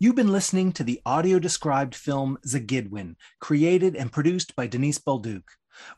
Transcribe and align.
You've 0.00 0.14
been 0.14 0.30
listening 0.30 0.70
to 0.74 0.84
the 0.84 1.00
audio 1.04 1.40
described 1.40 1.92
film 1.92 2.38
Zaagidiwin, 2.46 3.16
created 3.40 3.96
and 3.96 4.12
produced 4.12 4.54
by 4.54 4.68
Denise 4.68 5.00
Bolduc. 5.00 5.42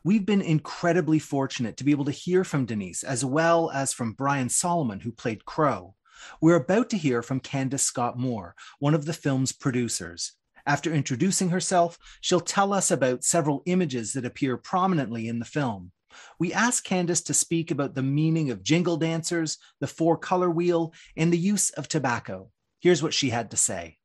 We've 0.03 0.25
been 0.25 0.41
incredibly 0.41 1.19
fortunate 1.19 1.77
to 1.77 1.83
be 1.83 1.91
able 1.91 2.05
to 2.05 2.11
hear 2.11 2.43
from 2.43 2.65
Denise 2.65 3.03
as 3.03 3.23
well 3.23 3.69
as 3.69 3.93
from 3.93 4.13
Brian 4.13 4.49
Solomon, 4.49 5.01
who 5.01 5.11
played 5.11 5.45
Crow. 5.45 5.93
We're 6.41 6.55
about 6.55 6.89
to 6.89 6.97
hear 6.97 7.21
from 7.21 7.41
Candace 7.41 7.83
Scott 7.83 8.17
Moore, 8.17 8.55
one 8.79 8.95
of 8.95 9.05
the 9.05 9.13
film's 9.13 9.51
producers. 9.51 10.33
After 10.65 10.91
introducing 10.91 11.49
herself, 11.49 11.99
she'll 12.21 12.39
tell 12.39 12.73
us 12.73 12.89
about 12.89 13.23
several 13.23 13.61
images 13.67 14.13
that 14.13 14.25
appear 14.25 14.57
prominently 14.57 15.27
in 15.27 15.37
the 15.37 15.45
film. 15.45 15.91
We 16.39 16.53
asked 16.53 16.85
Candace 16.85 17.21
to 17.21 17.35
speak 17.35 17.69
about 17.69 17.93
the 17.93 18.01
meaning 18.01 18.49
of 18.49 18.63
jingle 18.63 18.97
dancers, 18.97 19.59
the 19.79 19.85
four 19.85 20.17
color 20.17 20.49
wheel, 20.49 20.91
and 21.15 21.31
the 21.31 21.37
use 21.37 21.69
of 21.69 21.87
tobacco. 21.87 22.49
Here's 22.81 23.03
what 23.03 23.13
she 23.13 23.29
had 23.29 23.51
to 23.51 23.57
say. 23.57 23.97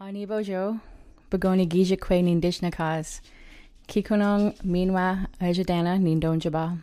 Ani 0.00 0.26
bojo, 0.26 0.78
begoni 1.28 1.66
gija 1.66 1.96
kwe 1.98 2.22
nindishnakas, 2.22 3.20
kikunong 3.88 4.54
minwa 4.62 5.26
ajadana 5.40 5.98
nindonjaba, 5.98 6.78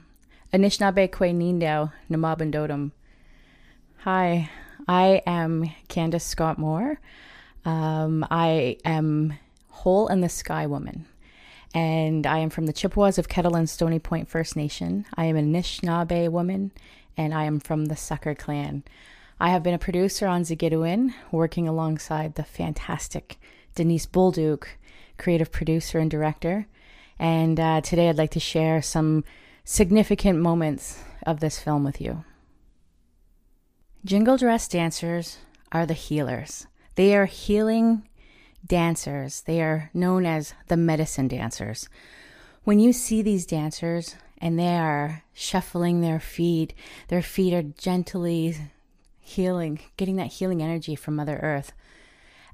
anishnabe 0.52 1.08
kwe 1.08 1.34
nindo 1.34 1.92
namabandodum. 2.10 2.92
Hi, 4.00 4.50
I 4.86 5.22
am 5.26 5.72
Candace 5.88 6.26
Scott 6.26 6.60
Moore. 6.60 7.00
Um, 7.64 8.26
I 8.30 8.80
am 8.84 9.34
Hole 9.70 10.10
in 10.10 10.20
the 10.20 10.28
Sky 10.28 10.68
Woman, 10.68 11.06
and 11.74 12.28
I 12.28 12.40
am 12.40 12.50
from 12.50 12.66
the 12.66 12.74
Chippewas 12.74 13.18
of 13.18 13.30
Kettle 13.30 13.56
and 13.56 13.70
Stony 13.70 14.00
Point 14.00 14.28
First 14.28 14.58
Nation. 14.58 15.06
I 15.16 15.24
am 15.24 15.38
an 15.38 15.54
Anishinaabe 15.54 16.30
woman, 16.30 16.74
and 17.16 17.34
I 17.34 17.46
am 17.46 17.62
from 17.62 17.86
the 17.86 17.96
Sucker 17.96 18.36
Clan. 18.36 18.84
I 19.40 19.50
have 19.50 19.62
been 19.62 19.76
a 19.76 19.80
producer 19.80 20.26
on 20.26 20.42
Zaagidiwin, 20.42 21.14
working 21.32 21.68
alongside 21.68 22.34
the 22.34 22.44
fantastic 22.44 23.40
Denise 23.76 24.08
Bolduc, 24.08 24.66
creative 25.20 25.52
producer 25.52 26.00
and 26.00 26.10
director. 26.10 26.66
And 27.20 27.60
uh, 27.60 27.82
today 27.82 28.10
I'd 28.10 28.18
like 28.18 28.32
to 28.32 28.40
share 28.40 28.82
some 28.82 29.24
significant 29.64 30.40
moments 30.40 31.04
of 31.24 31.40
this 31.40 31.60
film 31.60 31.84
with 31.84 32.02
you. 32.02 32.24
Jingle 34.04 34.38
dress 34.38 34.68
dancers 34.68 35.38
are 35.72 35.86
the 35.86 35.94
healers. 35.94 36.66
They 36.96 37.16
are 37.16 37.26
healing 37.26 38.10
dancers. 38.66 39.42
They 39.42 39.62
are 39.62 39.92
known 39.94 40.26
as 40.26 40.56
the 40.68 40.78
medicine 40.78 41.28
dancers. 41.28 41.90
When 42.64 42.80
you 42.80 42.92
see 42.92 43.22
these 43.22 43.46
dancers 43.46 44.16
and 44.40 44.58
they 44.58 44.78
are 44.78 45.24
shuffling 45.34 46.02
their 46.02 46.20
feet, 46.20 46.74
their 47.10 47.22
feet 47.22 47.54
are 47.54 47.62
gently 47.62 48.58
healing, 49.28 49.80
getting 49.98 50.16
that 50.16 50.34
healing 50.34 50.62
energy 50.62 50.96
from 50.96 51.16
Mother 51.16 51.40
Earth. 51.44 51.74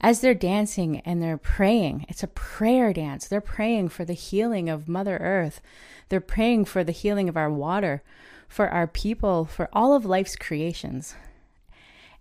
As 0.02 0.20
they're 0.20 0.34
dancing 0.34 1.00
and 1.02 1.22
they're 1.22 1.38
praying, 1.38 2.06
it's 2.10 2.24
a 2.24 2.28
prayer 2.28 2.92
dance. 2.92 3.28
They're 3.28 3.40
praying 3.40 3.90
for 3.90 4.04
the 4.04 4.14
healing 4.14 4.68
of 4.68 4.90
Mother 4.90 5.18
Earth. 5.18 5.62
They're 6.10 6.20
praying 6.20 6.66
for 6.66 6.84
the 6.84 6.92
healing 6.92 7.30
of 7.30 7.38
our 7.38 7.50
water, 7.50 8.04
for 8.48 8.68
our 8.70 8.88
people, 8.88 9.46
for 9.46 9.70
all 9.72 9.94
of 9.94 10.04
life's 10.04 10.36
creations. 10.36 11.16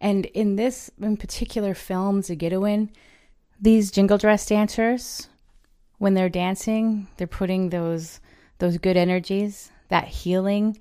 And 0.00 0.26
in 0.26 0.56
this 0.56 0.90
in 1.00 1.16
particular 1.16 1.74
film, 1.74 2.22
Zaagidiwin, 2.22 2.90
these 3.60 3.90
jingle 3.90 4.18
dress 4.18 4.46
dancers, 4.46 5.28
when 5.98 6.14
they're 6.14 6.28
dancing, 6.28 7.08
they're 7.16 7.26
putting 7.26 7.70
those 7.70 8.20
those 8.58 8.78
good 8.78 8.96
energies, 8.96 9.72
that 9.88 10.06
healing, 10.06 10.78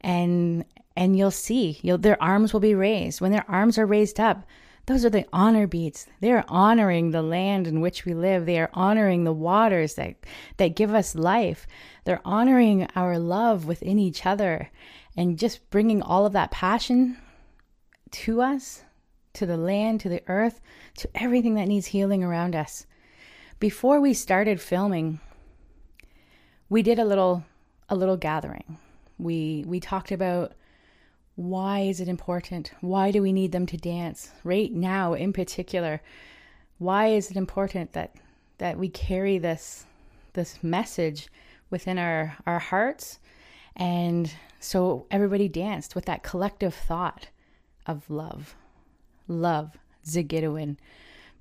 and 0.00 0.64
and 0.96 1.16
you'll 1.16 1.30
see 1.30 1.78
you'll, 1.82 1.98
their 1.98 2.22
arms 2.22 2.52
will 2.52 2.60
be 2.60 2.74
raised. 2.74 3.20
When 3.20 3.32
their 3.32 3.48
arms 3.50 3.78
are 3.78 3.86
raised 3.86 4.20
up, 4.20 4.46
those 4.86 5.04
are 5.04 5.10
the 5.10 5.26
honor 5.32 5.66
beats. 5.66 6.06
They 6.20 6.32
are 6.32 6.44
honoring 6.48 7.10
the 7.10 7.22
land 7.22 7.66
in 7.66 7.80
which 7.80 8.04
we 8.04 8.14
live. 8.14 8.46
They 8.46 8.58
are 8.58 8.70
honoring 8.74 9.24
the 9.24 9.32
waters 9.32 9.94
that, 9.94 10.16
that 10.56 10.74
give 10.74 10.92
us 10.92 11.14
life. 11.14 11.66
They're 12.04 12.20
honoring 12.24 12.88
our 12.96 13.18
love 13.18 13.64
within 13.64 13.98
each 13.98 14.26
other 14.26 14.70
and 15.16 15.38
just 15.38 15.68
bringing 15.70 16.02
all 16.02 16.26
of 16.26 16.32
that 16.32 16.50
passion 16.50 17.16
to 18.10 18.42
us, 18.42 18.82
to 19.34 19.46
the 19.46 19.56
land, 19.56 20.00
to 20.00 20.08
the 20.08 20.22
earth, 20.26 20.60
to 20.96 21.08
everything 21.14 21.54
that 21.54 21.68
needs 21.68 21.86
healing 21.86 22.24
around 22.24 22.56
us. 22.56 22.86
Before 23.60 24.00
we 24.00 24.14
started 24.14 24.60
filming, 24.60 25.20
we 26.68 26.82
did 26.82 26.98
a 26.98 27.04
little 27.04 27.44
a 27.88 27.94
little 27.94 28.16
gathering. 28.16 28.78
We 29.18 29.64
we 29.66 29.78
talked 29.78 30.10
about 30.10 30.54
why 31.34 31.80
is 31.80 32.00
it 32.00 32.08
important? 32.08 32.72
Why 32.80 33.10
do 33.10 33.22
we 33.22 33.32
need 33.32 33.52
them 33.52 33.66
to 33.66 33.76
dance 33.76 34.30
right 34.44 34.72
now 34.72 35.14
in 35.14 35.32
particular? 35.32 36.02
Why 36.78 37.08
is 37.08 37.30
it 37.30 37.36
important 37.36 37.92
that 37.92 38.14
that 38.58 38.78
we 38.78 38.88
carry 38.88 39.38
this 39.38 39.86
this 40.34 40.62
message 40.62 41.28
within 41.70 41.98
our 41.98 42.36
our 42.46 42.58
hearts? 42.58 43.18
And 43.74 44.30
so 44.60 45.06
everybody 45.10 45.48
danced 45.48 45.94
with 45.94 46.04
that 46.04 46.22
collective 46.22 46.74
thought 46.74 47.28
of 47.86 48.10
love. 48.10 48.54
Love, 49.26 49.78
Zaagidiwin, 50.04 50.76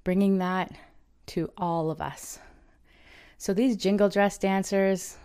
bringing 0.06 0.38
that 0.38 0.72
to 1.28 1.52
all 1.58 1.92
of 1.92 2.00
us. 2.00 2.40
So 3.38 3.54
these 3.54 3.76
jingle 3.76 4.08
dress 4.08 4.38
dancers 4.38 5.18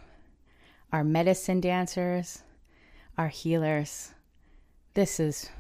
are 0.92 1.04
medicine 1.04 1.60
dancers, 1.60 2.42
are 3.16 3.28
healers 3.28 4.12
this 4.96 5.20
is 5.20 5.50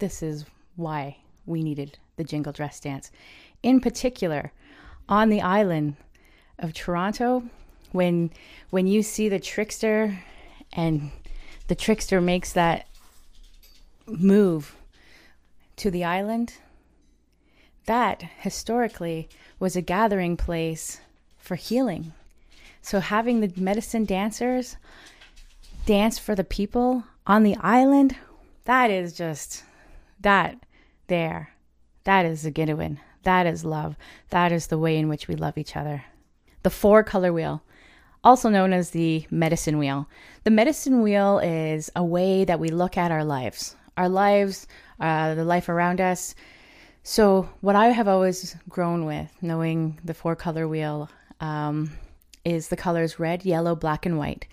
this 0.00 0.24
is 0.24 0.44
why 0.74 1.16
we 1.46 1.62
needed 1.62 1.98
the 2.16 2.24
jingle 2.24 2.52
dress 2.52 2.80
dance. 2.80 3.12
In 3.62 3.80
particular, 3.80 4.50
on 5.08 5.28
the 5.28 5.40
island 5.40 5.94
of 6.58 6.74
Toronto, 6.74 7.44
when 7.92 8.30
when 8.70 8.88
you 8.88 9.04
see 9.04 9.28
the 9.28 9.38
trickster 9.38 10.18
and 10.72 11.12
the 11.68 11.76
trickster 11.76 12.20
makes 12.20 12.52
that 12.52 12.88
move 14.06 14.74
to 15.76 15.88
the 15.88 16.02
island, 16.02 16.54
that 17.86 18.24
historically 18.40 19.28
was 19.60 19.76
a 19.76 19.80
gathering 19.80 20.36
place 20.36 21.00
for 21.38 21.54
healing. 21.54 22.12
So 22.82 22.98
having 22.98 23.40
the 23.40 23.52
medicine 23.56 24.04
dancers 24.04 24.76
dance 25.86 26.18
for 26.18 26.34
the 26.34 26.42
people 26.42 27.04
on 27.28 27.44
the 27.44 27.56
island 27.60 28.16
that 28.70 28.88
is 28.88 29.12
just 29.12 29.64
that 30.20 30.56
there. 31.08 31.50
That 32.04 32.24
is 32.24 32.42
the 32.42 32.52
Gidawin. 32.52 32.98
That 33.24 33.44
is 33.44 33.64
love. 33.64 33.96
That 34.28 34.52
is 34.52 34.68
the 34.68 34.78
way 34.78 34.96
in 34.96 35.08
which 35.08 35.26
we 35.26 35.34
love 35.34 35.58
each 35.58 35.74
other. 35.74 36.04
The 36.62 36.70
four 36.70 37.02
color 37.02 37.32
wheel, 37.32 37.64
also 38.22 38.48
known 38.48 38.72
as 38.72 38.90
the 38.90 39.26
medicine 39.28 39.76
wheel. 39.76 40.08
The 40.44 40.52
medicine 40.52 41.02
wheel 41.02 41.40
is 41.40 41.90
a 41.96 42.04
way 42.04 42.44
that 42.44 42.60
we 42.60 42.68
look 42.68 42.96
at 42.96 43.10
our 43.10 43.24
lives, 43.24 43.74
our 43.96 44.08
lives, 44.08 44.68
uh, 45.00 45.34
the 45.34 45.44
life 45.44 45.68
around 45.68 46.00
us. 46.00 46.36
So, 47.02 47.48
what 47.62 47.74
I 47.74 47.88
have 47.88 48.06
always 48.06 48.54
grown 48.68 49.04
with, 49.04 49.32
knowing 49.42 49.98
the 50.04 50.14
four 50.14 50.36
color 50.36 50.68
wheel, 50.68 51.10
um, 51.40 51.90
is 52.44 52.68
the 52.68 52.76
colors 52.76 53.18
red, 53.18 53.44
yellow, 53.44 53.74
black, 53.74 54.06
and 54.06 54.16
white. 54.16 54.46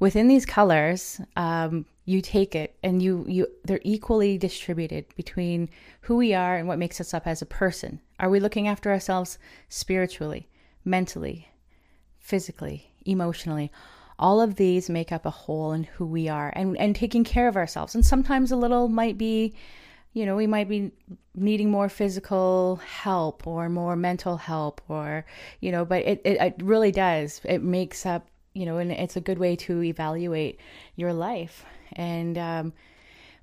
Within 0.00 0.26
these 0.26 0.46
colors, 0.46 1.20
um, 1.36 1.84
you 2.08 2.22
take 2.22 2.54
it 2.54 2.74
and 2.82 3.02
you 3.02 3.22
you 3.28 3.46
they're 3.64 3.82
equally 3.84 4.38
distributed 4.38 5.04
between 5.14 5.68
who 6.00 6.16
we 6.16 6.32
are 6.32 6.56
and 6.56 6.66
what 6.66 6.78
makes 6.78 7.02
us 7.02 7.12
up 7.12 7.26
as 7.26 7.42
a 7.42 7.46
person. 7.46 8.00
Are 8.18 8.30
we 8.30 8.40
looking 8.40 8.66
after 8.66 8.90
ourselves 8.90 9.38
spiritually 9.68 10.48
mentally 10.86 11.48
physically 12.18 12.94
emotionally? 13.04 13.70
All 14.18 14.40
of 14.40 14.54
these 14.54 14.88
make 14.88 15.12
up 15.12 15.26
a 15.26 15.30
whole 15.30 15.72
in 15.72 15.84
who 15.84 16.06
we 16.06 16.30
are 16.30 16.50
and 16.56 16.78
and 16.78 16.96
taking 16.96 17.24
care 17.24 17.46
of 17.46 17.58
ourselves. 17.58 17.94
And 17.94 18.06
sometimes 18.06 18.50
a 18.50 18.56
little 18.56 18.88
might 18.88 19.18
be 19.18 19.54
you 20.14 20.24
know 20.24 20.34
we 20.34 20.46
might 20.46 20.70
be 20.70 20.90
needing 21.34 21.70
more 21.70 21.90
physical 21.90 22.76
help 22.76 23.46
or 23.46 23.68
more 23.68 23.96
mental 23.96 24.38
help 24.38 24.80
or 24.88 25.26
you 25.60 25.70
know 25.70 25.84
but 25.84 26.06
it, 26.06 26.22
it, 26.24 26.40
it 26.40 26.54
really 26.62 26.90
does. 26.90 27.42
It 27.44 27.62
makes 27.62 28.06
up 28.06 28.28
you 28.54 28.64
know 28.64 28.78
and 28.78 28.90
it's 28.92 29.16
a 29.16 29.20
good 29.20 29.38
way 29.38 29.56
to 29.56 29.82
evaluate 29.82 30.58
your 30.96 31.12
life 31.12 31.66
and 31.98 32.38
um, 32.38 32.72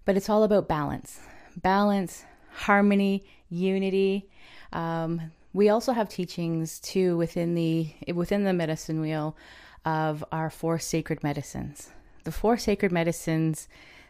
but 0.06 0.18
it's 0.18 0.30
all 0.30 0.44
about 0.44 0.68
balance, 0.68 1.20
balance, 1.58 2.24
harmony, 2.54 3.26
unity. 3.50 4.28
Um, 4.74 5.32
we 5.54 5.70
also 5.70 5.92
have 5.92 6.10
teachings 6.10 6.80
too 6.80 7.18
within 7.18 7.54
the 7.54 7.94
within 8.14 8.46
the 8.46 8.54
medicine 8.54 9.02
wheel 9.02 9.38
of 9.84 10.24
our 10.32 10.50
four 10.50 10.80
sacred 10.80 11.22
medicines. 11.22 11.92
The 12.24 12.32
four 12.32 12.58
sacred 12.58 12.92
medicines 12.92 13.68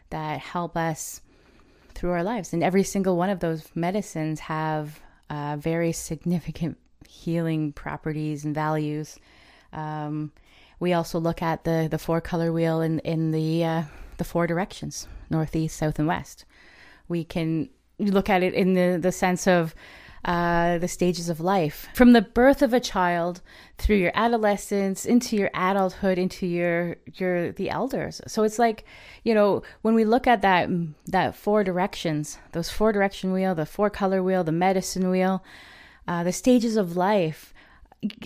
that 0.08 0.38
help 0.38 0.76
us 0.76 1.20
through 1.94 2.10
our 2.10 2.22
lives, 2.22 2.52
and 2.52 2.62
every 2.62 2.84
single 2.84 3.16
one 3.16 3.30
of 3.30 3.40
those 3.40 3.68
medicines 3.74 4.40
have 4.40 5.00
uh, 5.28 5.56
very 5.58 5.92
significant 5.92 6.78
healing 7.08 7.72
properties 7.72 8.44
and 8.44 8.54
values. 8.54 9.18
Um, 9.72 10.32
we 10.78 10.92
also 10.92 11.18
look 11.18 11.42
at 11.42 11.64
the 11.64 11.88
the 11.90 11.98
four 11.98 12.20
color 12.20 12.52
wheel 12.52 12.80
in 12.80 13.00
in 13.00 13.32
the 13.32 13.64
uh, 13.64 13.82
the 14.16 14.24
four 14.24 14.46
directions 14.46 15.06
northeast, 15.28 15.76
south, 15.76 15.98
and 15.98 16.08
west. 16.08 16.44
We 17.08 17.24
can 17.24 17.68
look 17.98 18.28
at 18.28 18.42
it 18.42 18.54
in 18.54 18.74
the, 18.74 18.98
the 19.00 19.12
sense 19.12 19.46
of 19.46 19.74
uh, 20.24 20.78
the 20.78 20.88
stages 20.88 21.28
of 21.28 21.38
life 21.38 21.88
from 21.94 22.12
the 22.12 22.20
birth 22.20 22.60
of 22.60 22.74
a 22.74 22.80
child 22.80 23.40
through 23.78 23.94
your 23.94 24.10
adolescence 24.12 25.04
into 25.04 25.36
your 25.36 25.50
adulthood 25.54 26.18
into 26.18 26.48
your 26.48 26.96
your 27.14 27.52
the 27.52 27.70
elders 27.70 28.20
so 28.26 28.42
it's 28.42 28.58
like 28.58 28.84
you 29.22 29.32
know 29.32 29.62
when 29.82 29.94
we 29.94 30.04
look 30.04 30.26
at 30.26 30.42
that 30.42 30.68
that 31.06 31.36
four 31.36 31.62
directions 31.62 32.38
those 32.52 32.68
four 32.68 32.90
direction 32.90 33.30
wheel 33.30 33.54
the 33.54 33.64
four 33.64 33.88
color 33.88 34.20
wheel 34.20 34.42
the 34.42 34.50
medicine 34.50 35.10
wheel 35.10 35.44
uh, 36.08 36.24
the 36.24 36.32
stages 36.32 36.76
of 36.76 36.96
life 36.96 37.54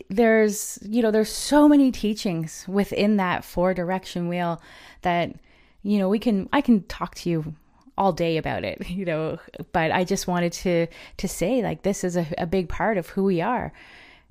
there's 0.08 0.78
you 0.82 1.02
know 1.02 1.10
there's 1.10 1.30
so 1.30 1.68
many 1.68 1.92
teachings 1.92 2.64
within 2.66 3.18
that 3.18 3.44
four 3.44 3.74
direction 3.74 4.26
wheel 4.26 4.60
that 5.02 5.34
you 5.82 5.98
know 5.98 6.08
we 6.08 6.18
can 6.18 6.48
i 6.52 6.60
can 6.60 6.82
talk 6.84 7.14
to 7.14 7.30
you 7.30 7.54
all 7.98 8.12
day 8.12 8.36
about 8.36 8.64
it 8.64 8.88
you 8.88 9.04
know 9.04 9.38
but 9.72 9.90
i 9.90 10.04
just 10.04 10.26
wanted 10.26 10.52
to 10.52 10.86
to 11.16 11.28
say 11.28 11.62
like 11.62 11.82
this 11.82 12.04
is 12.04 12.16
a, 12.16 12.26
a 12.38 12.46
big 12.46 12.68
part 12.68 12.96
of 12.98 13.08
who 13.08 13.24
we 13.24 13.40
are 13.40 13.72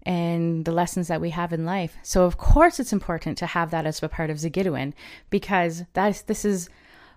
and 0.04 0.66
the 0.66 0.72
lessons 0.72 1.08
that 1.08 1.22
we 1.22 1.30
have 1.32 1.54
in 1.54 1.66
life. 1.66 1.98
So 2.04 2.24
of 2.24 2.38
course 2.38 2.80
it's 2.80 2.94
important 2.94 3.38
to 3.40 3.46
have 3.46 3.72
that 3.72 3.86
as 3.86 4.02
a 4.02 4.10
part 4.10 4.30
of 4.30 4.38
Zaagidiwin 4.38 4.94
because 5.30 5.84
that's 5.94 6.22
this 6.24 6.46
is 6.46 6.70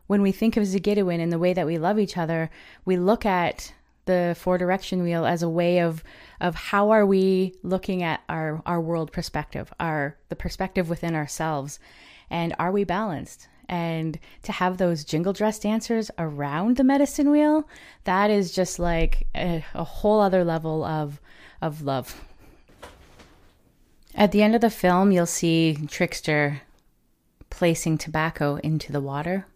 when 0.08 0.23
we 0.23 0.32
think 0.32 0.56
of 0.56 0.64
Zaagidiwin 0.64 1.20
and 1.20 1.32
the 1.32 1.38
way 1.38 1.52
that 1.52 1.67
we 1.67 1.79
love 1.79 1.99
each 1.99 2.17
other 2.17 2.50
we 2.84 2.96
look 2.96 3.25
at 3.25 3.73
the 4.05 4.37
four 4.38 4.58
direction 4.58 5.02
wheel 5.02 5.25
as 5.25 5.43
a 5.43 5.49
way 5.49 5.79
of 5.79 6.02
of 6.40 6.55
how 6.55 6.90
are 6.90 7.06
we 7.06 7.55
looking 7.62 8.02
at 8.02 8.20
our 8.29 8.61
our 8.67 8.81
world 8.81 9.12
perspective 9.12 9.73
our 9.79 10.17
the 10.29 10.37
perspective 10.37 10.90
within 10.90 11.14
ourselves 11.14 11.79
and 12.29 12.55
are 12.58 12.73
we 12.73 12.82
balanced 12.82 13.46
and 13.72 14.19
to 14.42 14.52
have 14.52 14.76
those 14.76 15.02
jingle 15.02 15.32
dress 15.32 15.58
dancers 15.58 16.10
around 16.19 16.76
the 16.76 16.84
medicine 16.84 17.30
wheel 17.30 17.66
that 18.04 18.30
is 18.30 18.52
just 18.52 18.78
like 18.78 19.26
a, 19.34 19.64
a 19.72 19.82
whole 19.82 20.20
other 20.20 20.44
level 20.44 20.84
of 20.84 21.19
of 21.62 21.80
love 21.80 22.22
at 24.14 24.30
the 24.30 24.42
end 24.42 24.54
of 24.54 24.60
the 24.60 24.69
film 24.69 25.10
you'll 25.10 25.24
see 25.24 25.78
trickster 25.88 26.60
placing 27.48 27.96
tobacco 27.96 28.56
into 28.56 28.92
the 28.92 29.00
water 29.00 29.46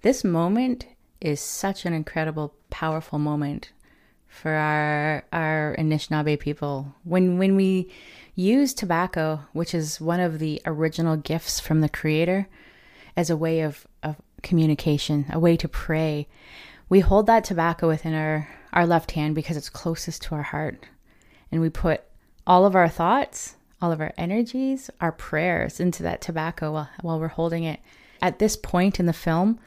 this 0.00 0.24
moment 0.24 0.86
is 1.20 1.38
such 1.38 1.84
an 1.84 1.92
incredible 1.92 2.54
powerful 2.70 3.18
moment 3.18 3.72
for 4.26 4.52
our 4.52 5.24
our 5.32 5.76
Anishinaabe 5.76 6.38
people. 6.38 6.94
When 7.04 7.36
when 7.36 7.56
we 7.56 7.90
use 8.34 8.72
tobacco, 8.72 9.40
which 9.52 9.74
is 9.74 10.00
one 10.00 10.20
of 10.20 10.38
the 10.38 10.62
original 10.64 11.16
gifts 11.16 11.60
from 11.60 11.80
the 11.80 11.88
Creator, 11.88 12.48
as 13.16 13.30
a 13.30 13.36
way 13.36 13.60
of, 13.60 13.86
of 14.02 14.16
communication, 14.42 15.26
a 15.30 15.38
way 15.38 15.56
to 15.56 15.68
pray, 15.68 16.28
we 16.88 17.00
hold 17.00 17.26
that 17.26 17.44
tobacco 17.44 17.88
within 17.88 18.14
our, 18.14 18.48
our 18.72 18.86
left 18.86 19.12
hand 19.12 19.34
because 19.34 19.56
it's 19.56 19.70
closest 19.70 20.22
to 20.22 20.34
our 20.34 20.42
heart. 20.42 20.84
And 21.52 21.60
we 21.60 21.70
put 21.70 22.02
all 22.46 22.64
of 22.64 22.74
our 22.74 22.88
thoughts, 22.88 23.56
all 23.80 23.92
of 23.92 24.00
our 24.00 24.12
energies, 24.16 24.90
our 25.00 25.12
prayers 25.12 25.80
into 25.80 26.02
that 26.02 26.20
tobacco 26.20 26.72
while, 26.72 26.90
while 27.00 27.20
we're 27.20 27.28
holding 27.28 27.64
it. 27.64 27.80
At 28.22 28.38
this 28.38 28.56
point 28.56 29.00
in 29.00 29.06
the 29.06 29.12
film, 29.12 29.58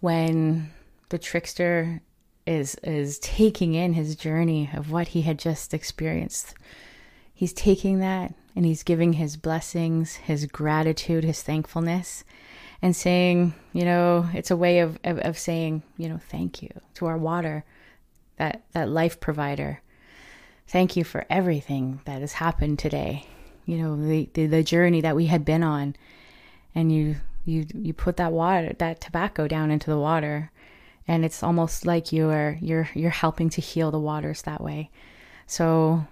when 0.00 0.70
the 1.08 1.18
trickster 1.18 2.00
is 2.48 2.76
is 2.76 3.18
taking 3.18 3.74
in 3.74 3.92
his 3.92 4.16
journey 4.16 4.70
of 4.72 4.90
what 4.90 5.08
he 5.08 5.22
had 5.22 5.38
just 5.38 5.74
experienced. 5.74 6.54
He's 7.34 7.52
taking 7.52 7.98
that 8.00 8.34
and 8.56 8.64
he's 8.64 8.82
giving 8.82 9.14
his 9.14 9.36
blessings, 9.36 10.16
his 10.16 10.46
gratitude, 10.46 11.24
his 11.24 11.42
thankfulness, 11.42 12.24
and 12.80 12.94
saying, 12.94 13.54
you 13.72 13.84
know, 13.84 14.28
it's 14.34 14.50
a 14.50 14.56
way 14.56 14.80
of, 14.80 14.98
of, 15.04 15.18
of 15.18 15.38
saying, 15.38 15.82
you 15.96 16.08
know, 16.08 16.18
thank 16.30 16.62
you 16.62 16.70
to 16.94 17.06
our 17.06 17.18
water, 17.18 17.64
that, 18.36 18.62
that 18.72 18.88
life 18.88 19.20
provider. 19.20 19.82
Thank 20.66 20.96
you 20.96 21.04
for 21.04 21.26
everything 21.28 22.00
that 22.04 22.20
has 22.20 22.34
happened 22.34 22.78
today. 22.78 23.26
You 23.66 23.78
know, 23.78 23.96
the, 23.96 24.28
the, 24.34 24.46
the 24.46 24.62
journey 24.62 25.00
that 25.00 25.16
we 25.16 25.26
had 25.26 25.44
been 25.44 25.62
on. 25.62 25.96
And 26.74 26.92
you 26.92 27.16
you 27.48 27.66
you 27.74 27.94
put 27.94 28.18
that 28.18 28.32
water 28.32 28.74
that 28.78 29.00
tobacco 29.00 29.48
down 29.48 29.70
into 29.70 29.90
the 29.90 29.98
water 29.98 30.52
and 31.08 31.24
it's 31.24 31.42
almost 31.42 31.86
like 31.86 32.12
you're 32.12 32.58
you're 32.60 32.90
you're 32.94 33.10
helping 33.10 33.48
to 33.48 33.60
heal 33.60 33.90
the 33.90 33.98
waters 33.98 34.42
that 34.42 34.60
way. 34.60 34.90
So 35.46 36.06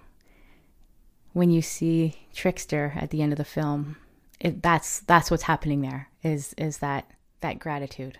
when 1.33 1.51
you 1.51 1.61
see 1.61 2.15
Trickster 2.33 2.93
at 2.95 3.11
the 3.11 3.21
end 3.21 3.31
of 3.31 3.37
the 3.37 3.45
film, 3.45 3.97
it, 4.39 4.61
that's 4.61 4.99
that's 5.01 5.31
what's 5.31 5.43
happening 5.43 5.81
there 5.81 6.09
is 6.23 6.53
is 6.57 6.77
that 6.79 7.09
that 7.41 7.59
gratitude. 7.59 8.19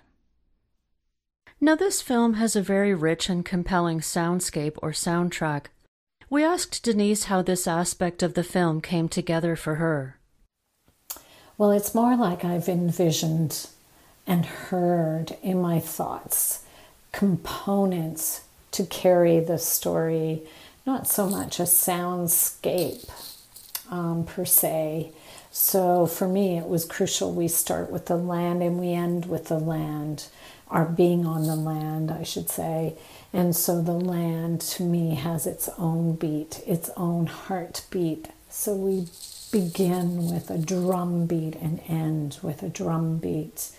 Now 1.59 1.75
this 1.75 2.01
film 2.01 2.35
has 2.35 2.55
a 2.55 2.61
very 2.61 2.93
rich 2.93 3.29
and 3.29 3.43
compelling 3.43 3.99
soundscape 3.99 4.77
or 4.81 4.91
soundtrack. 4.91 5.65
We 6.29 6.43
asked 6.43 6.83
Denise 6.83 7.25
how 7.25 7.41
this 7.41 7.67
aspect 7.67 8.21
of 8.21 8.33
the 8.33 8.43
film 8.43 8.81
came 8.81 9.09
together 9.09 9.55
for 9.55 9.75
her. 9.75 10.17
Well, 11.57 11.71
it's 11.71 11.95
more 11.95 12.15
like 12.15 12.45
I've 12.45 12.69
envisioned 12.69 13.67
and 14.27 14.45
heard 14.45 15.37
in 15.41 15.61
my 15.61 15.79
thoughts 15.79 16.63
components 17.11 18.43
to 18.71 18.85
carry 18.85 19.39
the 19.39 19.57
story, 19.57 20.43
not 20.85 21.07
so 21.07 21.27
much 21.27 21.59
a 21.59 21.63
soundscape 21.63 23.09
um, 23.89 24.23
per 24.25 24.45
se. 24.45 25.11
So 25.59 26.05
for 26.05 26.27
me, 26.27 26.57
it 26.57 26.67
was 26.67 26.85
crucial 26.85 27.33
we 27.33 27.47
start 27.47 27.91
with 27.91 28.05
the 28.05 28.15
land 28.15 28.61
and 28.61 28.79
we 28.79 28.93
end 28.93 29.25
with 29.25 29.45
the 29.45 29.59
land, 29.59 30.27
our 30.69 30.85
being 30.85 31.25
on 31.25 31.47
the 31.47 31.55
land, 31.55 32.11
I 32.11 32.23
should 32.23 32.49
say. 32.49 32.95
And 33.33 33.55
so 33.55 33.81
the 33.81 33.93
land 33.93 34.61
to 34.61 34.83
me 34.83 35.15
has 35.15 35.47
its 35.47 35.69
own 35.77 36.15
beat, 36.15 36.61
its 36.67 36.91
own 36.95 37.25
heartbeat. 37.27 38.29
So 38.49 38.75
we 38.75 39.07
begin 39.51 40.31
with 40.31 40.51
a 40.51 40.59
drum 40.59 41.25
beat 41.25 41.55
and 41.55 41.81
end 41.87 42.37
with 42.43 42.63
a 42.63 42.69
drum 42.69 43.17
beat 43.17 43.71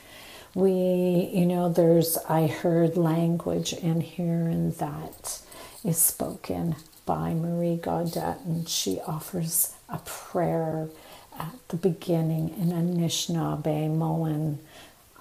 we, 0.55 1.31
you 1.33 1.47
know, 1.47 1.69
there's, 1.69 2.19
I 2.29 2.47
heard 2.47 2.97
language 2.97 3.73
in 3.73 4.01
here 4.01 4.49
and 4.49 4.75
that 4.75 5.41
is 5.85 5.99
spoken 5.99 6.77
by 7.07 7.35
Marie 7.35 7.77
Gaudet, 7.77 8.41
and 8.45 8.69
she 8.69 9.01
offers 9.07 9.75
a 9.89 9.99
prayer 9.99 10.89
at 11.39 11.55
the 11.69 11.77
beginning 11.77 12.51
in 12.51 12.71
Anishinaabemowin, 12.71 14.59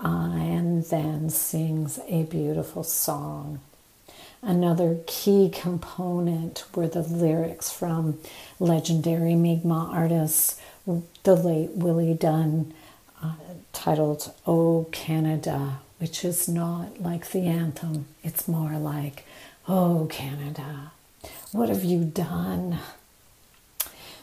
uh, 0.04 0.32
and 0.34 0.84
then 0.86 1.30
sings 1.30 2.00
a 2.08 2.24
beautiful 2.24 2.84
song. 2.84 3.60
Another 4.42 5.00
key 5.08 5.50
component 5.50 6.64
were 6.76 6.88
the 6.88 7.02
lyrics 7.02 7.72
from 7.72 8.20
legendary 8.60 9.36
Mi'kmaq 9.36 9.90
artist, 9.90 10.60
the 11.24 11.36
late 11.36 11.72
Willie 11.72 12.14
Dunn, 12.14 12.74
uh, 13.22 13.34
titled 13.74 14.32
Oh 14.46 14.88
Canada, 14.92 15.80
which 15.98 16.24
is 16.24 16.48
not 16.48 17.02
like 17.02 17.32
the 17.32 17.48
anthem. 17.48 18.06
It's 18.24 18.48
more 18.48 18.78
like, 18.78 19.26
Oh 19.68 20.08
Canada, 20.10 20.92
what 21.52 21.70
have 21.70 21.84
you 21.84 22.04
done? 22.06 22.80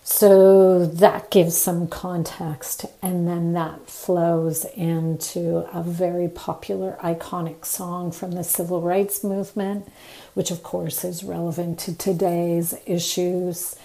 So 0.06 0.84
that 0.84 1.30
gives 1.30 1.56
some 1.56 1.88
context, 1.88 2.84
and 3.00 3.26
then 3.26 3.54
that 3.54 3.88
flows 3.88 4.66
into 4.76 5.66
a 5.72 5.82
very 5.82 6.28
popular, 6.28 6.98
iconic 7.02 7.64
song 7.64 8.12
from 8.12 8.32
the 8.32 8.44
civil 8.44 8.82
rights 8.82 9.24
movement, 9.24 9.90
which 10.34 10.50
of 10.50 10.62
course 10.62 11.04
is 11.04 11.24
relevant 11.24 11.78
to 11.80 11.96
today's 11.96 12.74
issues, 12.84 13.76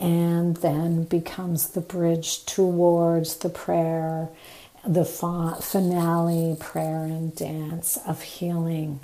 and 0.00 0.56
then 0.56 1.04
becomes 1.04 1.70
the 1.70 1.80
bridge 1.80 2.44
towards 2.44 3.36
the 3.36 3.48
prayer 3.48 4.28
the 4.84 5.04
finale 5.04 6.56
prayer 6.58 7.04
and 7.04 7.34
dance 7.34 7.98
of 8.06 8.22
healing 8.22 9.00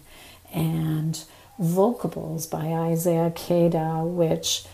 and 0.52 1.24
vocables 1.58 2.46
by 2.46 2.66
Isaiah 2.66 3.32
Kada, 3.34 4.02
which 4.04 4.64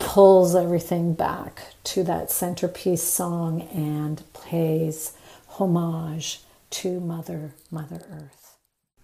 pulls 0.00 0.56
everything 0.56 1.12
back 1.12 1.74
to 1.84 2.02
that 2.02 2.30
centerpiece 2.30 3.02
song 3.02 3.62
and 3.72 4.22
pays 4.34 5.12
homage 5.50 6.40
to 6.70 6.98
Mother, 6.98 7.52
Mother 7.70 8.02
Earth. 8.10 8.56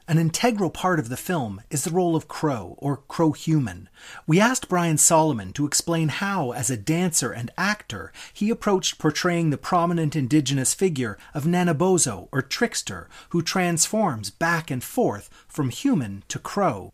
An 0.09 0.19
integral 0.19 0.71
part 0.71 0.99
of 0.99 1.09
the 1.09 1.17
film 1.17 1.61
is 1.69 1.83
the 1.85 1.91
role 1.91 2.15
of 2.15 2.29
Crow, 2.29 2.77
or 2.79 2.99
Crow 3.09 3.33
Human. 3.33 3.89
We 4.27 4.41
asked 4.41 4.69
Brian 4.69 4.99
Solomon 4.99 5.53
to 5.55 5.67
explain 5.67 6.09
how, 6.09 6.53
as 6.53 6.71
a 6.71 6.77
dancer 6.77 7.33
and 7.33 7.51
actor, 7.59 8.13
he 8.33 8.49
approached 8.49 8.99
portraying 8.99 9.51
the 9.51 9.59
prominent 9.59 10.15
indigenous 10.15 10.75
figure 10.75 11.19
of 11.35 11.45
Nanabozo, 11.45 12.29
or 12.31 12.41
Trickster, 12.41 13.09
who 13.31 13.43
transforms 13.43 14.31
back 14.31 14.71
and 14.71 14.83
forth 14.83 15.29
from 15.49 15.71
human 15.71 16.23
to 16.29 16.39
crow. 16.39 16.93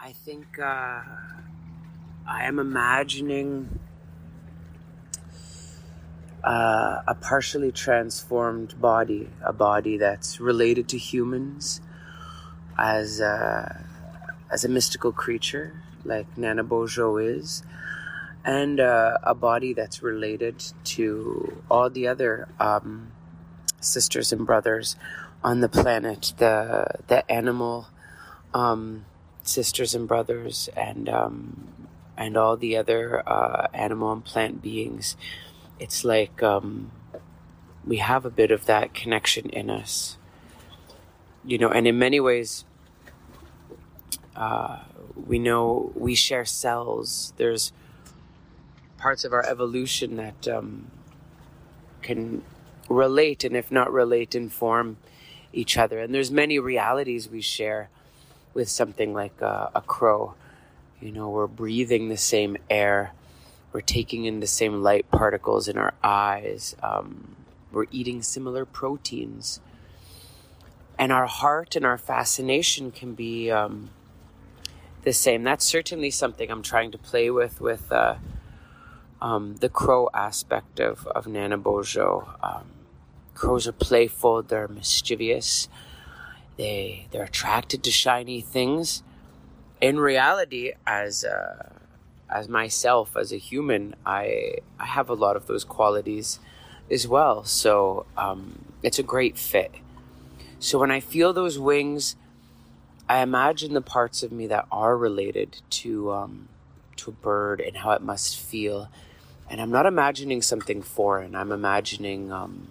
I 0.00 0.12
think 0.12 0.58
uh, 0.58 1.02
I 2.28 2.46
am 2.46 2.58
imagining 2.58 3.78
uh, 6.42 7.02
a 7.06 7.14
partially 7.14 7.70
transformed 7.70 8.80
body, 8.80 9.28
a 9.44 9.52
body 9.52 9.96
that's 9.96 10.40
related 10.40 10.88
to 10.88 10.98
humans 10.98 11.80
as 12.76 13.20
uh, 13.20 13.82
as 14.50 14.64
a 14.64 14.68
mystical 14.68 15.12
creature, 15.12 15.80
like 16.04 16.26
Nana 16.36 16.64
Bojo 16.64 17.16
is, 17.16 17.62
and 18.44 18.80
uh, 18.80 19.18
a 19.22 19.34
body 19.34 19.72
that's 19.72 20.02
related 20.02 20.64
to 20.84 21.62
all 21.70 21.90
the 21.90 22.08
other 22.08 22.48
um, 22.58 23.12
sisters 23.80 24.32
and 24.32 24.44
brothers 24.46 24.96
on 25.44 25.60
the 25.60 25.68
planet, 25.68 26.32
the 26.38 26.86
the 27.06 27.28
animal 27.30 27.86
um, 28.52 29.04
sisters 29.42 29.94
and 29.94 30.08
brothers, 30.08 30.68
and 30.76 31.08
um, 31.08 31.68
and 32.16 32.36
all 32.36 32.56
the 32.56 32.76
other 32.76 33.22
uh, 33.28 33.68
animal 33.74 34.12
and 34.12 34.24
plant 34.24 34.62
beings. 34.62 35.16
It's 35.78 36.04
like 36.04 36.42
um, 36.42 36.90
we 37.84 37.98
have 37.98 38.24
a 38.24 38.30
bit 38.30 38.50
of 38.50 38.66
that 38.66 38.94
connection 38.94 39.50
in 39.50 39.70
us, 39.70 40.16
you 41.44 41.58
know, 41.58 41.70
and 41.70 41.86
in 41.86 41.98
many 41.98 42.20
ways. 42.20 42.64
Uh, 44.34 44.80
we 45.14 45.38
know 45.38 45.92
we 45.94 46.14
share 46.14 46.44
cells. 46.44 47.32
There's 47.36 47.72
parts 48.98 49.24
of 49.24 49.32
our 49.32 49.44
evolution 49.46 50.16
that 50.16 50.46
um, 50.46 50.90
can 52.02 52.42
relate, 52.88 53.44
and 53.44 53.56
if 53.56 53.70
not 53.70 53.92
relate, 53.92 54.34
inform 54.34 54.98
each 55.52 55.76
other. 55.78 55.98
And 56.00 56.14
there's 56.14 56.30
many 56.30 56.58
realities 56.58 57.28
we 57.28 57.40
share 57.40 57.88
with 58.54 58.68
something 58.68 59.12
like 59.12 59.40
uh, 59.42 59.68
a 59.74 59.80
crow. 59.80 60.34
You 61.00 61.12
know, 61.12 61.28
we're 61.28 61.46
breathing 61.46 62.08
the 62.08 62.16
same 62.16 62.56
air, 62.70 63.12
we're 63.72 63.82
taking 63.82 64.24
in 64.24 64.40
the 64.40 64.46
same 64.46 64.82
light 64.82 65.10
particles 65.10 65.68
in 65.68 65.76
our 65.76 65.92
eyes, 66.02 66.74
um, 66.82 67.36
we're 67.70 67.86
eating 67.90 68.22
similar 68.22 68.64
proteins. 68.64 69.60
And 70.98 71.12
our 71.12 71.26
heart 71.26 71.76
and 71.76 71.84
our 71.84 71.98
fascination 71.98 72.90
can 72.90 73.14
be 73.14 73.50
um, 73.50 73.90
the 75.02 75.12
same. 75.12 75.42
That's 75.44 75.66
certainly 75.66 76.10
something 76.10 76.50
I'm 76.50 76.62
trying 76.62 76.90
to 76.92 76.98
play 76.98 77.30
with 77.30 77.60
with 77.60 77.92
uh, 77.92 78.16
um, 79.20 79.56
the 79.56 79.68
crow 79.68 80.08
aspect 80.14 80.80
of, 80.80 81.06
of 81.08 81.26
Nana 81.26 81.58
Bojo. 81.58 82.28
Um, 82.42 82.64
crows 83.34 83.68
are 83.68 83.72
playful, 83.72 84.42
they're 84.42 84.68
mischievous, 84.68 85.68
they, 86.56 87.06
they're 87.10 87.24
attracted 87.24 87.84
to 87.84 87.90
shiny 87.90 88.40
things. 88.40 89.02
In 89.80 89.98
reality, 89.98 90.72
as, 90.86 91.24
uh, 91.24 91.70
as 92.30 92.48
myself, 92.48 93.16
as 93.16 93.32
a 93.32 93.36
human, 93.36 93.94
I, 94.04 94.58
I 94.78 94.86
have 94.86 95.08
a 95.08 95.14
lot 95.14 95.36
of 95.36 95.46
those 95.46 95.64
qualities 95.64 96.38
as 96.90 97.06
well. 97.06 97.44
So 97.44 98.06
um, 98.16 98.64
it's 98.82 98.98
a 98.98 99.02
great 99.02 99.38
fit. 99.38 99.74
So 100.58 100.78
when 100.78 100.90
I 100.90 101.00
feel 101.00 101.32
those 101.32 101.58
wings, 101.58 102.16
I 103.08 103.18
imagine 103.18 103.74
the 103.74 103.82
parts 103.82 104.22
of 104.22 104.32
me 104.32 104.46
that 104.48 104.66
are 104.72 104.96
related 104.96 105.60
to 105.70 106.12
um, 106.12 106.48
to 106.96 107.10
a 107.10 107.12
bird 107.12 107.60
and 107.60 107.76
how 107.76 107.92
it 107.92 108.02
must 108.02 108.36
feel 108.38 108.88
and 109.48 109.60
I'm 109.60 109.70
not 109.70 109.86
imagining 109.86 110.42
something 110.42 110.82
foreign. 110.82 111.34
I'm 111.34 111.52
imagining 111.52 112.32
um, 112.32 112.68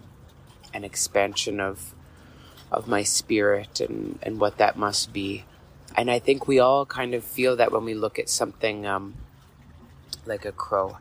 an 0.74 0.84
expansion 0.84 1.60
of 1.60 1.94
of 2.70 2.88
my 2.88 3.02
spirit 3.02 3.80
and 3.80 4.18
and 4.22 4.40
what 4.40 4.58
that 4.58 4.76
must 4.76 5.12
be. 5.12 5.44
And 5.96 6.10
I 6.10 6.18
think 6.18 6.46
we 6.46 6.58
all 6.58 6.84
kind 6.84 7.14
of 7.14 7.24
feel 7.24 7.56
that 7.56 7.72
when 7.72 7.84
we 7.84 7.94
look 7.94 8.18
at 8.18 8.28
something 8.28 8.86
um, 8.86 9.14
like 10.26 10.44
a 10.44 10.52
crow, 10.52 10.98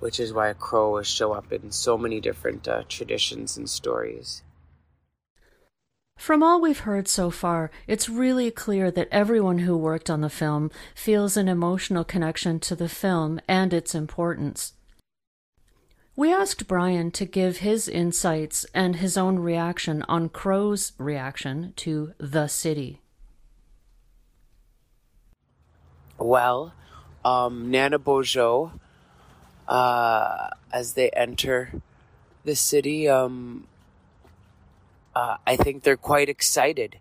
which 0.00 0.18
is 0.18 0.32
why 0.32 0.48
a 0.48 0.54
crow 0.54 0.92
will 0.92 1.02
show 1.02 1.32
up 1.32 1.52
in 1.52 1.70
so 1.70 1.98
many 1.98 2.18
different 2.18 2.66
uh, 2.66 2.84
traditions 2.88 3.58
and 3.58 3.68
stories. 3.68 4.42
From 6.16 6.42
all 6.42 6.60
we've 6.60 6.80
heard 6.80 7.08
so 7.08 7.30
far, 7.30 7.70
it's 7.86 8.08
really 8.08 8.50
clear 8.50 8.90
that 8.90 9.08
everyone 9.10 9.58
who 9.58 9.76
worked 9.76 10.08
on 10.08 10.22
the 10.22 10.30
film 10.30 10.70
feels 10.94 11.36
an 11.36 11.48
emotional 11.48 12.04
connection 12.04 12.58
to 12.60 12.76
the 12.76 12.88
film 12.88 13.40
and 13.48 13.74
its 13.74 13.94
importance. 13.94 14.72
We 16.14 16.32
asked 16.32 16.68
Brian 16.68 17.10
to 17.12 17.24
give 17.24 17.58
his 17.58 17.88
insights 17.88 18.64
and 18.74 18.96
his 18.96 19.16
own 19.16 19.40
reaction 19.40 20.04
on 20.08 20.28
Crow's 20.28 20.92
reaction 20.96 21.72
to 21.76 22.12
The 22.18 22.46
City. 22.46 23.01
Well, 26.22 26.72
um, 27.24 27.70
Nana 27.70 27.98
Bojo, 27.98 28.72
uh, 29.68 30.48
as 30.72 30.94
they 30.94 31.10
enter 31.10 31.72
the 32.44 32.56
city, 32.56 33.08
um, 33.08 33.66
uh, 35.14 35.36
I 35.46 35.56
think 35.56 35.82
they're 35.82 35.96
quite 35.96 36.28
excited. 36.28 36.98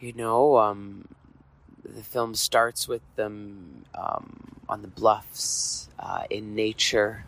You 0.00 0.12
know, 0.12 0.58
um, 0.58 1.08
the 1.84 2.02
film 2.02 2.34
starts 2.34 2.88
with 2.88 3.02
them 3.16 3.84
um, 3.94 4.58
on 4.68 4.82
the 4.82 4.88
bluffs 4.88 5.88
uh, 5.98 6.24
in 6.30 6.54
nature 6.54 7.24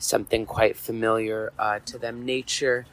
something 0.00 0.46
quite 0.46 0.76
familiar 0.76 1.52
uh, 1.58 1.78
to 1.86 1.98
them. 1.98 2.24
Nature 2.24 2.86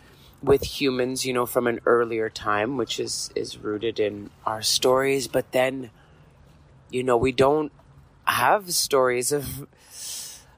with 0.43 0.63
humans, 0.63 1.25
you 1.25 1.33
know, 1.33 1.45
from 1.45 1.65
an 1.65 1.79
earlier 1.85 2.29
time, 2.29 2.77
which 2.77 2.99
is 2.99 3.31
is 3.35 3.57
rooted 3.57 3.99
in 3.99 4.29
our 4.45 4.61
stories. 4.61 5.27
But 5.27 5.51
then, 5.51 5.89
you 6.89 7.03
know, 7.03 7.17
we 7.17 7.31
don't 7.31 7.71
have 8.25 8.73
stories 8.73 9.31
of 9.31 9.67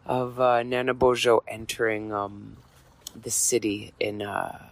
of 0.06 0.40
uh, 0.40 0.64
Nana 0.64 0.94
Bojo 0.94 1.44
entering 1.48 2.12
um, 2.12 2.58
the 3.20 3.30
city 3.30 3.94
in 4.00 4.22
a 4.22 4.70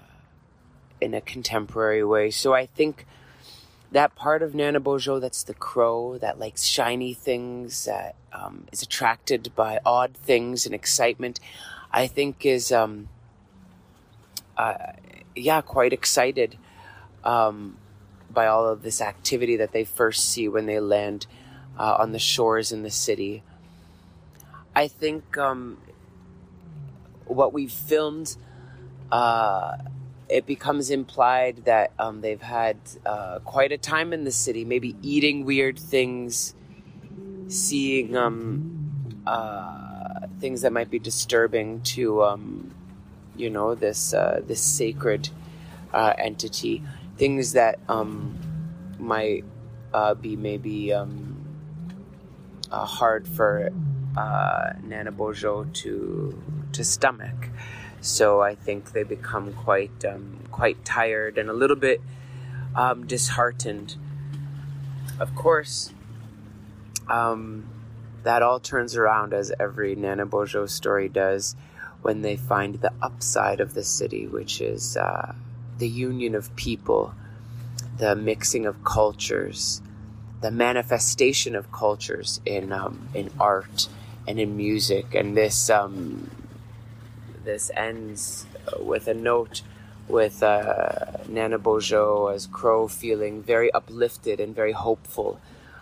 in 0.99 1.13
a 1.13 1.21
contemporary 1.21 2.03
way. 2.03 2.31
So 2.31 2.53
I 2.53 2.65
think 2.65 3.05
that 3.91 4.15
part 4.15 4.41
of 4.41 4.53
Nana 4.55 4.79
Bojo 4.79 5.19
that's 5.19 5.43
the 5.43 5.53
crow 5.53 6.17
that 6.17 6.39
likes 6.39 6.63
shiny 6.63 7.13
things, 7.13 7.85
that 7.85 8.15
um, 8.33 8.65
is 8.71 8.81
attracted 8.81 9.51
by 9.55 9.79
odd 9.85 10.15
things 10.15 10.65
and 10.65 10.75
excitement, 10.75 11.39
I 11.91 12.07
think 12.07 12.45
is, 12.45 12.71
um, 12.71 13.07
uh, 14.57 14.73
yeah, 15.35 15.61
quite 15.61 15.93
excited 15.93 16.57
um, 17.23 17.77
by 18.29 18.47
all 18.47 18.67
of 18.67 18.81
this 18.81 19.01
activity 19.01 19.55
that 19.57 19.71
they 19.71 19.83
first 19.83 20.29
see 20.29 20.47
when 20.47 20.65
they 20.65 20.79
land 20.79 21.27
uh, 21.77 21.97
on 21.99 22.11
the 22.11 22.19
shores 22.19 22.71
in 22.71 22.83
the 22.83 22.91
city. 22.91 23.43
I 24.75 24.87
think 24.87 25.37
um, 25.37 25.77
what 27.25 27.53
we've 27.53 27.71
filmed. 27.71 28.35
Uh, 29.11 29.77
it 30.29 30.45
becomes 30.45 30.89
implied 30.89 31.65
that 31.65 31.91
um, 31.97 32.21
they've 32.21 32.41
had 32.41 32.77
uh, 33.05 33.39
quite 33.39 33.71
a 33.71 33.77
time 33.77 34.11
in 34.11 34.23
the 34.23 34.31
city, 34.31 34.65
maybe 34.65 34.95
eating 35.01 35.45
weird 35.45 35.79
things, 35.79 36.53
seeing 37.47 38.17
um, 38.17 39.21
uh, 39.25 40.27
things 40.39 40.61
that 40.61 40.73
might 40.73 40.89
be 40.89 40.99
disturbing 40.99 41.81
to, 41.81 42.23
um, 42.23 42.73
you 43.37 43.49
know, 43.49 43.73
this 43.73 44.13
uh, 44.13 44.41
this 44.45 44.61
sacred 44.61 45.29
uh, 45.93 46.13
entity, 46.17 46.83
things 47.17 47.53
that 47.53 47.79
um, 47.87 48.37
might 48.99 49.45
uh, 49.93 50.13
be 50.13 50.35
maybe 50.35 50.91
um, 50.91 51.36
uh, 52.71 52.85
hard 52.85 53.27
for 53.27 53.71
Nana 54.83 55.11
Bojo 55.11 55.65
to 55.65 56.41
to 56.73 56.83
stomach. 56.83 57.49
So 58.01 58.41
I 58.41 58.55
think 58.55 58.91
they 58.91 59.03
become 59.03 59.53
quite 59.53 60.05
um, 60.05 60.39
quite 60.51 60.83
tired 60.85 61.37
and 61.37 61.49
a 61.49 61.53
little 61.53 61.75
bit 61.75 62.01
um, 62.75 63.05
disheartened. 63.05 63.95
Of 65.19 65.33
course, 65.35 65.91
um, 67.09 67.67
that 68.23 68.43
all 68.43 68.59
turns 68.59 68.95
around 68.95 69.33
as 69.33 69.51
every 69.59 69.95
Nana 69.95 70.25
Bojo 70.25 70.65
story 70.67 71.09
does 71.09 71.55
when 72.01 72.21
they 72.21 72.35
find 72.35 72.75
the 72.75 72.93
upside 73.01 73.59
of 73.59 73.73
the 73.73 73.83
city, 73.83 74.27
which 74.27 74.61
is 74.61 74.95
uh, 74.95 75.33
the 75.79 75.87
union 75.87 76.35
of 76.35 76.55
people, 76.55 77.13
the 77.97 78.15
mixing 78.15 78.65
of 78.65 78.83
cultures, 78.83 79.81
the 80.41 80.51
manifestation 80.51 81.55
of 81.55 81.71
cultures 81.71 82.41
in 82.45 82.71
um, 82.71 83.09
in 83.13 83.31
art 83.39 83.87
and 84.27 84.39
in 84.39 84.55
music, 84.55 85.15
and 85.15 85.35
this 85.35 85.69
um, 85.69 86.29
this 87.43 87.71
ends 87.75 88.45
with 88.79 89.07
a 89.07 89.13
note 89.13 89.61
with 90.07 90.41
uh, 90.43 91.17
Nana 91.27 91.57
Bojo 91.57 92.27
as 92.27 92.47
Crow 92.47 92.87
feeling 92.87 93.43
very 93.43 93.71
uplifted 93.71 94.39
and 94.39 94.55
very 94.55 94.71
hopeful 94.71 95.39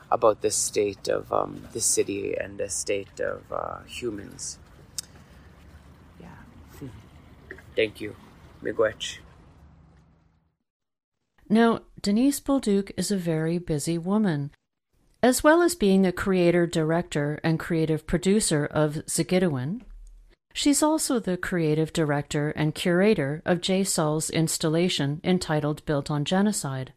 about 0.09 0.41
the 0.41 0.51
state 0.51 1.07
of 1.07 1.31
um, 1.31 1.67
the 1.73 1.81
city 1.81 2.35
and 2.35 2.57
the 2.57 2.69
state 2.69 3.19
of 3.19 3.41
uh, 3.51 3.79
humans. 3.87 4.57
Yeah. 6.19 6.27
Thank 7.75 7.99
you. 7.99 8.15
Miigwech. 8.63 9.17
Now, 11.49 11.81
Denise 12.01 12.39
Bolduc 12.39 12.91
is 12.97 13.11
a 13.11 13.17
very 13.17 13.57
busy 13.57 13.97
woman. 13.97 14.51
As 15.21 15.43
well 15.43 15.61
as 15.61 15.75
being 15.75 16.01
the 16.01 16.11
creator, 16.11 16.67
director, 16.67 17.39
and 17.43 17.59
creative 17.59 18.05
producer 18.05 18.65
of 18.65 19.05
Zaagidiwin, 19.07 19.81
She's 20.57 20.81
also 20.81 21.19
the 21.19 21.35
creative 21.35 21.91
director 21.91 22.51
and 22.51 22.73
curator 22.73 23.41
of 23.45 23.59
Jay 23.59 23.83
Soule's 23.83 24.29
installation 24.29 25.19
entitled 25.21 25.85
Built 25.85 26.09
on 26.09 26.23
Genocide. 26.23 26.93